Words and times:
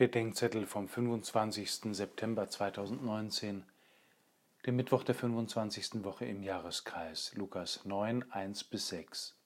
Bedenkzettel 0.00 0.64
vom 0.64 0.88
25. 0.88 1.94
September 1.94 2.48
2019, 2.48 3.66
dem 4.64 4.76
Mittwoch 4.76 5.04
der 5.04 5.14
25. 5.14 6.02
Woche 6.04 6.24
im 6.24 6.42
Jahreskreis, 6.42 7.34
Lukas 7.34 7.84
9, 7.84 8.24
1 8.32 8.64
bis 8.64 8.88
6. 8.88 9.36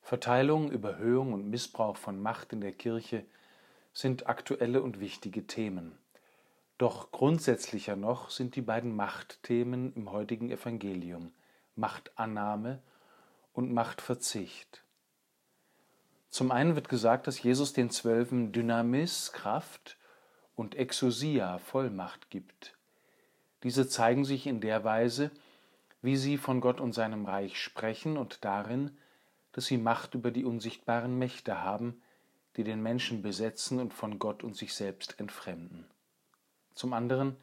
Verteilung, 0.00 0.70
Überhöhung 0.70 1.32
und 1.32 1.50
Missbrauch 1.50 1.96
von 1.96 2.22
Macht 2.22 2.52
in 2.52 2.60
der 2.60 2.70
Kirche 2.70 3.24
sind 3.92 4.28
aktuelle 4.28 4.80
und 4.80 5.00
wichtige 5.00 5.48
Themen. 5.48 5.98
Doch 6.78 7.10
grundsätzlicher 7.10 7.96
noch 7.96 8.30
sind 8.30 8.54
die 8.54 8.62
beiden 8.62 8.94
Machtthemen 8.94 9.92
im 9.96 10.12
heutigen 10.12 10.52
Evangelium 10.52 11.32
Machtannahme 11.74 12.80
und 13.54 13.72
Machtverzicht. 13.72 14.85
Zum 16.36 16.50
einen 16.50 16.74
wird 16.74 16.90
gesagt, 16.90 17.26
dass 17.26 17.42
Jesus 17.42 17.72
den 17.72 17.88
Zwölfen 17.88 18.52
Dynamis, 18.52 19.32
Kraft, 19.32 19.96
und 20.54 20.74
Exousia, 20.74 21.56
Vollmacht 21.56 22.28
gibt. 22.28 22.76
Diese 23.62 23.88
zeigen 23.88 24.26
sich 24.26 24.46
in 24.46 24.60
der 24.60 24.84
Weise, 24.84 25.30
wie 26.02 26.18
sie 26.18 26.36
von 26.36 26.60
Gott 26.60 26.78
und 26.78 26.92
seinem 26.92 27.24
Reich 27.24 27.58
sprechen 27.58 28.18
und 28.18 28.44
darin, 28.44 28.98
dass 29.52 29.64
sie 29.64 29.78
Macht 29.78 30.14
über 30.14 30.30
die 30.30 30.44
unsichtbaren 30.44 31.18
Mächte 31.18 31.62
haben, 31.62 32.02
die 32.58 32.64
den 32.64 32.82
Menschen 32.82 33.22
besetzen 33.22 33.80
und 33.80 33.94
von 33.94 34.18
Gott 34.18 34.44
und 34.44 34.54
sich 34.54 34.74
selbst 34.74 35.18
entfremden. 35.18 35.86
Zum 36.74 36.92
anderen 36.92 37.38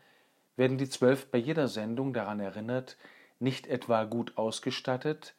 werden 0.56 0.78
die 0.78 0.88
Zwölf 0.88 1.32
bei 1.32 1.40
jeder 1.40 1.68
Sendung 1.68 2.14
daran 2.14 2.40
erinnert, 2.40 2.98
nicht 3.40 3.66
etwa 3.66 4.04
gut 4.04 4.38
ausgestattet, 4.38 5.34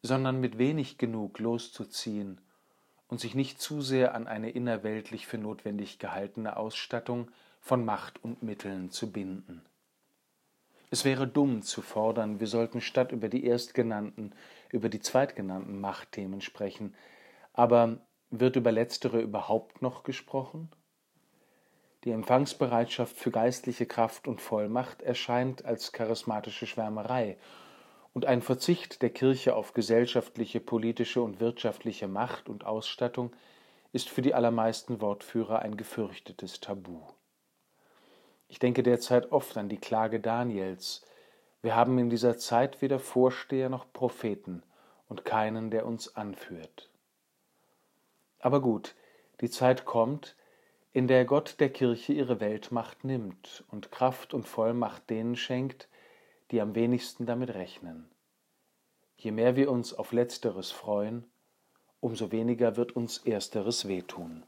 sondern 0.00 0.40
mit 0.40 0.56
wenig 0.56 0.96
genug 0.96 1.38
loszuziehen 1.40 2.40
und 3.08 3.20
sich 3.20 3.34
nicht 3.34 3.60
zu 3.60 3.80
sehr 3.80 4.14
an 4.14 4.26
eine 4.26 4.50
innerweltlich 4.50 5.26
für 5.26 5.38
notwendig 5.38 5.98
gehaltene 5.98 6.56
Ausstattung 6.56 7.30
von 7.60 7.84
Macht 7.84 8.22
und 8.22 8.42
Mitteln 8.42 8.90
zu 8.90 9.10
binden. 9.10 9.62
Es 10.90 11.04
wäre 11.04 11.26
dumm 11.26 11.62
zu 11.62 11.82
fordern, 11.82 12.38
wir 12.40 12.46
sollten 12.46 12.80
statt 12.80 13.12
über 13.12 13.28
die 13.28 13.44
erstgenannten, 13.44 14.32
über 14.70 14.88
die 14.88 15.00
zweitgenannten 15.00 15.80
Machtthemen 15.80 16.40
sprechen, 16.40 16.94
aber 17.52 17.98
wird 18.30 18.56
über 18.56 18.72
letztere 18.72 19.20
überhaupt 19.20 19.82
noch 19.82 20.02
gesprochen? 20.02 20.70
Die 22.04 22.12
Empfangsbereitschaft 22.12 23.16
für 23.16 23.32
geistliche 23.32 23.86
Kraft 23.86 24.28
und 24.28 24.40
Vollmacht 24.40 25.02
erscheint 25.02 25.64
als 25.64 25.90
charismatische 25.90 26.66
Schwärmerei 26.66 27.36
und 28.16 28.24
ein 28.24 28.40
Verzicht 28.40 29.02
der 29.02 29.10
Kirche 29.10 29.54
auf 29.54 29.74
gesellschaftliche, 29.74 30.58
politische 30.58 31.20
und 31.20 31.38
wirtschaftliche 31.38 32.08
Macht 32.08 32.48
und 32.48 32.64
Ausstattung 32.64 33.36
ist 33.92 34.08
für 34.08 34.22
die 34.22 34.32
allermeisten 34.32 35.02
Wortführer 35.02 35.58
ein 35.58 35.76
gefürchtetes 35.76 36.60
Tabu. 36.60 37.02
Ich 38.48 38.58
denke 38.58 38.82
derzeit 38.82 39.32
oft 39.32 39.58
an 39.58 39.68
die 39.68 39.76
Klage 39.76 40.18
Daniels. 40.18 41.04
Wir 41.60 41.76
haben 41.76 41.98
in 41.98 42.08
dieser 42.08 42.38
Zeit 42.38 42.80
weder 42.80 43.00
Vorsteher 43.00 43.68
noch 43.68 43.92
Propheten 43.92 44.62
und 45.10 45.26
keinen, 45.26 45.70
der 45.70 45.84
uns 45.84 46.16
anführt. 46.16 46.88
Aber 48.38 48.62
gut, 48.62 48.94
die 49.42 49.50
Zeit 49.50 49.84
kommt, 49.84 50.36
in 50.94 51.06
der 51.06 51.26
Gott 51.26 51.56
der 51.60 51.68
Kirche 51.68 52.14
ihre 52.14 52.40
Weltmacht 52.40 53.04
nimmt 53.04 53.62
und 53.70 53.92
Kraft 53.92 54.32
und 54.32 54.48
Vollmacht 54.48 55.10
denen 55.10 55.36
schenkt, 55.36 55.86
die 56.50 56.60
am 56.60 56.74
wenigsten 56.74 57.26
damit 57.26 57.54
rechnen. 57.54 58.10
Je 59.16 59.30
mehr 59.30 59.56
wir 59.56 59.70
uns 59.70 59.94
auf 59.94 60.12
letzteres 60.12 60.70
freuen, 60.70 61.24
umso 62.00 62.30
weniger 62.32 62.76
wird 62.76 62.92
uns 62.92 63.18
ersteres 63.18 63.88
wehtun. 63.88 64.44